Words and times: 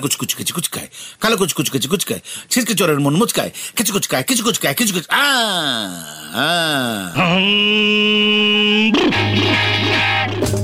कुछ 0.00 0.14
कुछ 0.14 0.34
किच 0.34 0.50
कुछ 0.50 0.68
काय 0.68 0.88
काले 1.22 1.36
कुछ 1.36 1.52
कुछ 1.52 1.68
किच 1.68 1.86
कुछ 1.86 2.04
काय 2.04 2.20
छिसके 2.50 2.74
चोरन 2.74 3.02
मुन 3.02 3.14
मुचकाय 3.14 3.52
किच 3.76 3.90
कुछ 3.90 4.06
काय 4.06 4.22
किच 4.22 4.40
कुछ 4.40 4.58
काय 4.58 4.74
किच 4.74 4.90
कुछ, 4.90 5.08
आ 5.10 5.22
आ। 6.34 7.14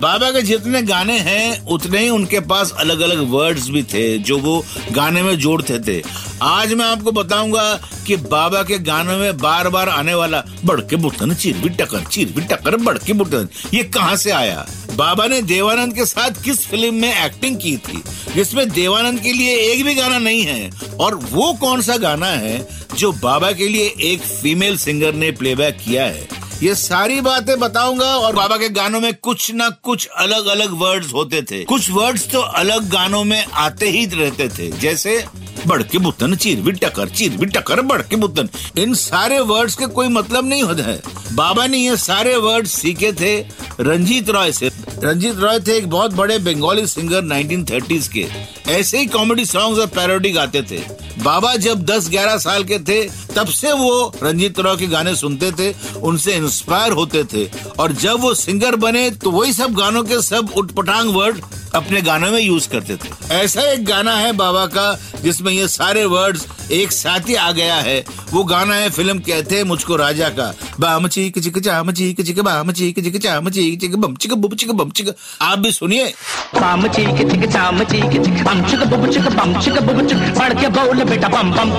बाबा 0.00 0.30
के 0.30 0.42
जितने 0.42 0.82
गाने 0.82 1.18
हैं, 1.18 1.66
उतने 1.66 1.98
ही 1.98 2.08
उनके 2.08 2.40
पास 2.40 2.72
अलग 2.78 3.00
अलग 3.00 3.18
वर्ड्स 3.18 3.68
भी 3.68 3.82
थे, 3.82 4.18
जो 4.18 4.38
वो 4.38 4.64
गाने 4.92 5.22
में 5.22 5.38
जोड़ते 5.38 5.78
थे। 5.78 6.02
आज 6.42 6.72
मैं 6.74 6.86
आपको 6.86 7.12
बताऊँगा 7.12 7.80
कि 8.06 8.16
बाबा 8.16 8.62
के 8.62 8.78
गानों 8.78 9.18
में 9.18 9.38
बार 9.38 9.68
बार 9.68 9.88
आने 9.88 10.14
वाला 10.14 10.42
बड़के 10.64 10.96
बुटन, 10.96 11.34
चीर 11.34 11.56
भी 11.56 11.68
टकर, 11.68 12.04
चीर 12.04 12.32
भी 12.32 12.40
टकर 12.40 12.76
बड़के 12.76 13.12
बुटन, 13.12 13.48
ये 13.74 13.82
कहाँ 13.84 14.16
से 14.16 14.30
आया? 14.30 14.66
बाबा 14.94 15.26
ने 15.26 15.40
देवानंद 15.42 15.94
के 15.94 16.04
साथ 16.04 16.42
किस 16.44 16.66
फ़िल्म 16.66 16.94
में 16.94 17.24
एक्टिंग 17.24 17.56
की 17.56 17.76
थी? 17.78 18.02
जिसमें 18.34 18.68
देवानंद 18.70 19.20
के 19.20 19.32
लिए 19.32 19.56
एक 19.62 19.84
भी 19.84 19.94
गाना 19.94 20.18
नहीं 20.18 20.42
है, 20.42 20.70
और 21.00 21.14
वो 21.14 21.52
कौन 21.52 21.82
सा 21.82 21.96
गाना 21.96 22.26
है 22.26 22.66
जो 22.98 23.12
बाबा 23.12 23.50
के 23.52 23.68
लिए 23.68 23.94
एक 24.02 24.22
फीमेल 24.22 24.76
सिंगर 24.76 25.14
ने 25.14 25.30
प्लेबैक 25.30 25.78
किया 25.84 26.04
है? 26.04 26.28
ये 26.62 26.74
सारी 26.74 27.20
बातें 27.20 27.58
बताऊँगा, 27.60 28.06
और 28.06 28.34
बाबा 28.36 28.56
के 28.56 28.68
गानों 28.68 29.00
में 29.00 29.12
कुछ 29.14 29.52
ना 29.54 29.68
कुछ 29.82 30.06
अलग 30.06 30.46
अलग 30.46 30.72
वर्ड्स 30.72 31.12
होते 31.12 31.42
थे। 31.42 31.62
कुछ 31.64 31.90
वर्ड्स 31.90 32.30
तो 32.30 32.40
अलग 32.40 32.88
गानों 32.90 33.22
में 33.24 33.44
आते 33.44 33.88
ही 33.88 34.04
रहते 34.06 34.48
थे, 34.48 34.70
जैसे 34.70 35.24
बड़के 35.66 35.98
बुतन, 35.98 36.34
चीर 36.34 36.60
भी 36.60 36.72
टकर, 36.72 37.08
चीर 37.08 37.36
भी 37.36 37.46
टकर, 37.46 37.80
बड़के 37.80 38.16
बुतन। 38.16 38.48
इन 38.78 38.94
सारे 38.94 39.40
वर्ड्स 39.40 39.74
के 39.74 39.86
कोई 39.86 40.08
मतलब 40.08 40.48
नहीं 40.48 40.62
होता 40.62 40.82
है। 40.82 41.00
बाबा 41.32 41.66
ने 41.66 41.78
ये 41.78 41.96
सारे 41.96 42.36
वर्ड 42.36 42.66
सीखे 42.66 43.12
थे 43.12 43.36
रंजीत 43.80 44.30
रॉय 44.30 44.52
से। 44.52 44.70
रंजीत 45.04 45.38
रॉय 45.38 45.60
थे 45.60 45.76
एक 45.76 45.90
बहुत 45.90 46.12
बड़े 46.12 46.38
बंगाली 46.38 46.86
सिंगर 46.86 47.22
1930s 47.22 48.08
के। 48.08 48.26
ऐसे 48.68 48.98
ही 48.98 49.06
कॉमेडी 49.06 49.44
सॉन्ग्स 49.44 49.80
और 49.80 49.86
पैरोडी 49.86 50.30
गाते 50.30 50.62
थे। 50.62 50.80
बाबा 51.22 51.54
जब 51.56 51.82
10-11 51.82 52.36
साल 52.36 52.64
के 52.64 52.78
थे, 52.78 53.02
तब 53.36 53.46
से 53.46 53.72
वो 53.72 54.14
रंजीत 54.22 54.60
रॉय 54.60 54.76
के 54.76 54.86
गाने 54.86 55.14
सुनते 55.16 55.50
थे, 55.52 55.74
उनसे 55.96 56.34
इंस्पायर 56.34 56.92
होते 56.92 57.24
थे। 57.24 57.48
और 57.78 57.92
जब 57.92 58.20
वो 58.20 58.34
सिंगर 58.34 58.76
बने 58.76 59.10
तो 59.12 59.30
वही 59.30 59.52
सब 59.52 59.74
गानों 59.74 60.02
के 60.02 60.20
सब 60.22 60.50
उटपटांग 60.56 61.10
वर्ड 61.10 61.40
अपने 61.74 62.00
गानों 62.02 62.30
में 62.30 62.40
यूज़ 62.40 62.68
करते 62.68 62.96
थे। 62.96 63.34
ऐसा 63.34 63.62
एक 63.62 63.84
गाना 63.84 64.16
है 64.16 64.32
बाबा 64.32 64.66
का, 64.66 64.98
जिसमें 65.22 65.52
ये 65.52 65.68
सारे 65.68 66.04
वर्ड्स 66.04 66.46
एक 66.72 66.92
साथ 66.92 67.28
ही 67.28 67.34
आ 67.34 67.50
गया 67.52 67.74
है। 67.74 68.04
वो 68.30 68.42
गाना 68.44 68.74
है 68.74 68.90
फ़िल्म 68.90 69.18
कहते 69.18 69.56
हैं 69.56 69.64
मुझको 69.64 69.96
राजा 69.96 70.28
का। 70.28 70.52
बाम 70.80 71.08
चीक 71.08 71.38
चिक 71.38 71.58
चाम 71.58 71.92
चीक 71.92 72.20
चिक 72.20 72.40
बाम 72.40 72.72
चीक 72.72 73.00
चिक 73.00 73.16
चाम 73.22 73.50
चीक 73.50 73.80
चिक 73.80 73.96
बम 73.96 74.16
चिक 74.16 74.34
बुम 74.34 74.54
चिक 74.54 74.72
बम 74.72 74.90
चिक। 74.90 75.14
आप 75.42 75.58
भी 75.58 75.72
सुनिए। 75.72 76.12
बम 76.54 76.86
चीक 76.88 77.30
चिक 77.30 77.48
चाम 77.52 77.84
चीक 77.84 78.10
चिक 78.12 78.44
बम 78.44 78.64
चिक 78.68 78.84
बुम 78.84 79.06
चिक 79.10 79.28
बम 79.28 79.60
चिक 79.60 79.80
बुम 79.82 80.06
चिक। 80.06 80.18
पढ़ 80.38 80.54
के 80.60 80.68
बोल 80.68 81.04
बेटा 81.04 81.28
बम 81.28 81.52
बम। 81.52 81.70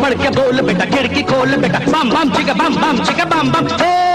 पढ़ 0.00 0.14
के 0.14 0.30
बोल 0.30 0.60
बेटा, 0.60 0.84
खिड़की 0.86 1.22
खोल 1.22 1.56
बेटा। 1.56 1.78
बम 1.88 2.10
बम 2.10 2.36
चिक 2.36 2.52
बम 2.52 2.76
बम 2.76 3.04
चिक 3.04 3.24
बम 3.26 3.52
बम। 3.52 4.13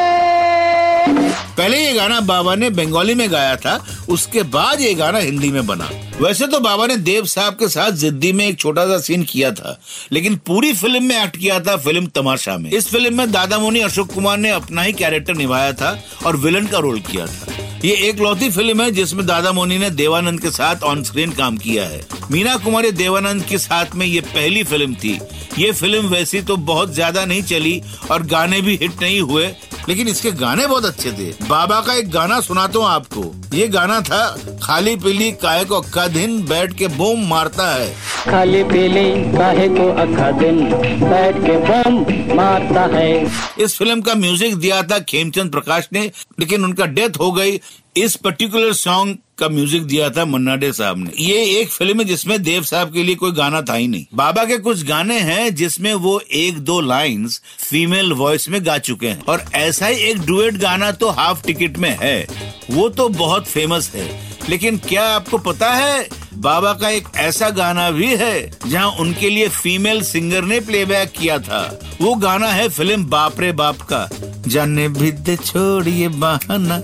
पहले 1.60 1.78
ये 1.78 1.94
गाना 1.94 2.20
बाबा 2.22 2.54
ने 2.56 2.70
बंगाली 2.70 3.14
में 3.16 3.32
गाया 3.32 3.56
था, 3.56 3.74
उसके 4.10 4.44
बाद 4.46 4.82
ये 4.82 4.94
गाना 4.96 5.20
हिंदी 5.20 5.50
में 5.52 5.66
बना। 5.68 5.90
वैसे 6.20 6.48
तो 6.48 6.60
बाबा 6.60 6.86
ने 6.88 6.96
देव 6.98 7.26
साहब 7.26 7.54
के 7.54 7.68
साथ 7.68 7.92
जिद्दी 7.94 8.32
में 8.34 8.46
एक 8.46 8.60
छोटा 8.60 8.86
सा 8.88 8.98
सीन 9.00 9.24
किया 9.24 9.52
था, 9.52 9.78
लेकिन 10.12 10.36
पूरी 10.48 10.72
फ़िल्म 10.74 11.04
में 11.04 11.16
एक्ट 11.16 11.38
किया 11.38 11.60
था 11.60 11.76
फ़िल्म 11.78 12.06
तमाशा 12.16 12.58
में। 12.58 12.70
इस 12.72 12.88
फ़िल्म 12.88 13.18
में 13.18 13.32
दादा 13.32 13.60
मोनी 13.60 13.80
अशोक 13.82 14.14
कुमार 14.14 14.38
ने 14.38 14.50
अपना 14.52 14.82
ही 14.82 14.94
कैरेक्टर 14.94 15.36
निभाया 15.36 15.74
था 15.74 15.98
और 16.26 16.38
विलन 16.38 16.68
का 16.68 16.80
रोल 16.80 17.00
किया 17.02 17.26
था। 17.26 17.58
ये 17.86 17.94
एक 18.08 18.20
लौती 18.20 18.50
फ़िल्म 18.50 18.82
है, 18.82 18.92
जिसमें 18.92 19.26
दादा 19.26 19.52
मोनी 19.52 19.78
ने 19.78 19.90
देवानंद 19.92 20.42
के 20.42 20.50
साथ 20.52 20.84
ऑन 20.84 21.04
स्क्रीन 21.04 21.32
काम 21.32 21.58
किया 21.58 21.86
है। 21.86 22.02
मीना 22.32 22.56
कुमारी 22.58 22.92
देवानंद 22.94 23.44
के 23.44 23.58
साथ 23.58 23.96
में 23.96 24.06
ये 24.06 24.22
पहली 24.24 24.64
फ़िल्म 24.64 24.96
थी। 24.96 25.20
ये 25.60 25.72
फ़िल्म 25.72 26.08
वैसी 26.08 26.42
तो 26.42 26.58
बहुत 26.68 26.94
ज़्यादा 26.94 27.26
नहीं 27.26 27.44
चली 27.44 27.82
और 28.12 28.24
गाने 28.26 28.62
भी 28.62 28.76
हिट 28.82 29.02
नहीं 29.02 29.20
हुए 29.22 29.48
लेकिन 29.90 30.08
इसके 30.08 30.32
गाने 30.32 30.68
बहुत 30.68 30.86
अच्छे 30.86 31.12
थे। 31.12 31.32
बाबा 31.48 31.80
का 31.82 31.94
एक 31.94 32.10
गाना 32.12 32.40
सुनाता 32.42 32.80
हूँ 32.80 32.88
आपको। 32.88 33.24
ये 33.54 33.68
गाना 33.68 34.00
था, 34.02 34.26
खाली 34.64 34.96
पीली 34.96 35.32
काय 35.42 35.66
को 35.66 35.82
कदिन 35.94 36.42
बैठ 36.46 36.74
के 36.74 36.88
बूम 36.88 37.28
मारता 37.28 37.70
है। 37.76 37.94
खाली 38.20 38.64
पीली 38.64 39.10
काहे 39.34 39.68
को 39.68 39.88
अखा 39.94 40.30
दिन? 40.32 40.60
बैठ 41.04 41.36
के 41.36 41.58
बम 41.60 42.36
मारता 42.36 42.82
है। 42.98 43.28
इस 43.60 43.78
फ़िल्म 43.78 44.02
का 44.02 44.16
म्यूज़िक 44.16 44.56
दिया 44.56 44.82
था 44.84 45.00
खेमचंद 45.00 45.52
प्रकाश 45.52 45.88
ने, 45.94 46.12
लेकिन 46.40 46.64
उनका 46.64 46.86
डेथ 46.86 47.20
हो 47.20 47.32
गई। 47.32 47.60
इस 47.98 48.16
पर्टिकुलर 48.16 48.74
सॉन्ग 48.74 49.18
का 49.40 49.50
म्यूज़िक 49.50 49.84
दिया 49.84 50.10
था 50.10 50.26
मन्ना 50.26 50.56
डे 50.56 50.72
साहब 50.74 50.98
ने। 50.98 51.12
ये 51.20 51.44
एक 51.62 51.70
फ़िल्म 51.70 52.00
है 52.00 52.06
जिसमें 52.06 52.42
देव 52.44 52.64
साहब 52.64 52.94
के 52.94 53.04
लिए 53.04 53.16
कोई 53.16 53.32
गाना 53.32 53.62
था 53.62 53.74
ही 53.74 53.88
नहीं। 53.88 54.06
बाबा 54.16 54.46
के 54.46 54.58
कुछ 54.58 54.84
गाने 54.86 55.20
हैं 55.20 55.56
जिसमें 55.56 55.94
वो 55.94 56.22
एक 56.34 56.60
दो 56.60 56.80
लाइंस 56.82 57.42
फीमेल 57.60 58.14
वॉइस 58.14 58.50
में 58.50 58.66
गा 58.66 58.78
चुके 58.78 59.08
हैं। 59.08 59.26
और 59.26 59.46
ऐसा 59.56 59.88
ही 59.88 59.98
एक 60.02 60.22
डुएट 60.22 60.58
गाना 60.58 60.92
तो 60.92 61.10
हाफ़ 61.10 61.46
टिकट 61.46 61.78
में 61.78 61.96
है। 62.02 62.28
वो 62.72 62.90
तो 62.90 63.10
बहुत 63.10 63.48
फ़ेमस 63.48 63.92
है। 63.96 64.08
लेकिन 64.50 64.78
क्या 64.78 65.08
आपको 65.08 65.38
पता 65.38 65.74
है 65.74 66.08
बाबा 66.34 66.74
का 66.74 66.90
एक 66.90 67.08
ऐसा 67.18 67.50
गाना 67.50 67.90
भी 67.92 68.16
है 68.16 68.52
जहाँ 68.68 68.90
उनके 69.00 69.30
लिए 69.30 69.48
फीमेल 69.48 70.02
सिंगर 70.02 70.44
ने 70.44 70.60
प्लेबैक 70.60 71.12
किया 71.12 71.38
था। 71.40 71.62
वो 72.02 72.14
गाना 72.16 72.48
है 72.48 72.68
फ़िल्म 72.70 73.06
बाप 73.06 73.40
रे 73.40 73.52
बाप 73.52 73.82
का। 73.92 74.08
जाने 74.48 74.88
भी 74.90 75.12
दे 75.12 75.36
छोड़िए 75.36 76.08
बहाना 76.08 76.80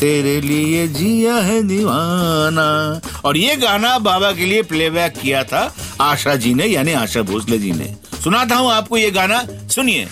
तेरे 0.00 0.40
लिए 0.40 0.86
जिया 0.88 1.34
है 1.34 1.62
दीवाना। 1.62 3.00
और 3.24 3.36
ये 3.36 3.56
गाना 3.56 3.98
बाबा 3.98 4.32
के 4.32 4.46
लिए 4.46 4.62
प्लेबैक 4.62 5.12
किया 5.12 5.42
था 5.44 5.74
आशा 6.00 6.34
जी 6.34 6.54
ने 6.54 6.66
यानी 6.66 6.92
आशा 6.92 7.22
भोसले 7.22 7.58
जी 7.58 7.72
ने। 7.72 7.94
सुनाता 8.24 8.56
हूँ 8.56 8.70
आपको 8.72 8.96
ये 8.96 9.10
गाना 9.10 9.42
सुनिए। 9.70 10.06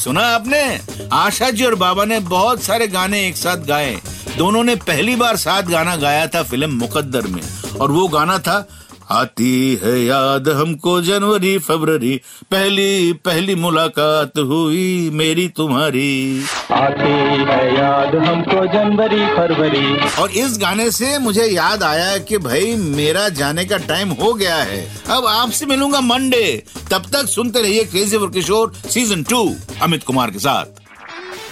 सुना 0.00 0.20
आपने? 0.26 0.80
आशा 1.12 1.50
जी 1.50 1.64
और 1.64 1.74
बाबा 1.74 2.04
ने 2.04 2.18
बहुत 2.20 2.62
सारे 2.62 2.86
गाने 2.86 3.26
एक 3.28 3.36
साथ 3.36 3.56
गाए। 3.56 3.96
दोनों 4.38 4.62
ने 4.64 4.74
पहली 4.82 5.16
बार 5.16 5.36
साथ 5.36 5.62
गाना 5.62 5.96
गाया 5.96 6.26
था 6.26 6.42
फ़िल्म 6.42 6.70
मुकद्दर 6.70 7.26
में। 7.26 7.42
और 7.80 7.90
वो 7.90 8.06
गाना 8.08 8.38
था 8.38 8.66
आती 9.10 9.80
है 9.82 9.92
याद 10.00 10.48
हमको 10.48 11.00
जनवरी 11.02 11.56
फरवरी 11.58 12.16
पहली 12.50 13.12
पहली 13.24 13.54
मुलाकात 13.54 14.38
हुई 14.38 15.10
मेरी 15.12 15.46
तुम्हारी। 15.48 16.44
आती 16.72 17.10
है 17.44 17.74
याद 17.74 18.14
हमको 18.16 18.66
जनवरी 18.66 19.26
फरवरी। 19.36 20.22
और 20.22 20.30
इस 20.30 20.58
गाने 20.58 20.90
से 20.90 21.18
मुझे 21.18 21.46
याद 21.46 21.82
आया 21.82 22.16
कि 22.18 22.38
भाई 22.38 22.74
मेरा 22.76 23.28
जाने 23.28 23.64
का 23.64 23.76
टाइम 23.88 24.10
हो 24.12 24.32
गया 24.32 24.56
है। 24.56 24.82
अब 25.10 25.26
आपसे 25.26 25.66
मिलूँगा 25.66 26.00
मंडे। 26.00 26.62
तब 26.90 27.10
तक 27.12 27.28
सुनते 27.28 27.62
रहिए 27.62 27.84
crazy 27.84 28.18
for 28.18 28.30
Kishore 28.30 28.72
season 28.90 29.22
two 29.22 29.48
Amit 29.82 30.04
Kumar 30.04 30.30
के 30.30 30.38
साथ। 30.38 30.79